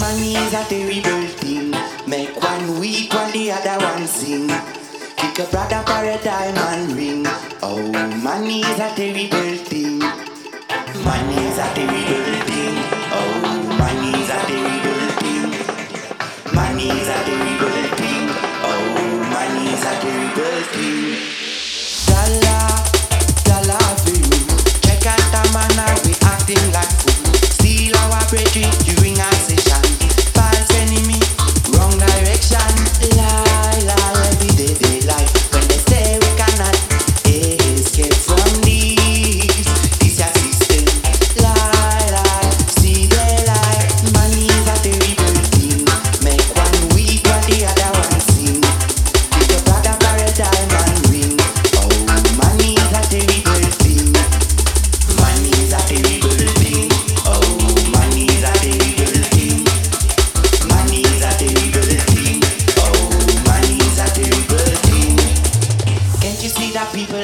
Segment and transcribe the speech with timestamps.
[0.00, 1.70] my knees at the rebuilding.
[2.06, 4.48] Make one weep while the other one sing.
[5.16, 7.24] Kick a brother for a diamond ring.
[7.62, 7.80] Oh,
[8.22, 9.98] my knees at the rebuilding.
[11.04, 12.76] My knees at the rebuilding.
[13.18, 13.32] Oh,
[13.78, 15.50] my knees at the rebuilding.
[16.54, 18.24] My knees at the rebuilding.
[18.68, 18.82] Oh,
[19.32, 21.16] my knees at the rebuilding.
[22.10, 22.64] Dollar,
[23.48, 24.16] dollar for.
[24.84, 27.54] Check out the manner we acting like fools.
[27.54, 28.85] Steal our bread drink.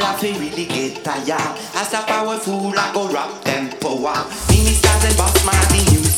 [0.03, 1.59] Have to really get tired?
[1.75, 4.27] As a powerful, I go rock them power.
[4.49, 6.12] Ministers and boss man, the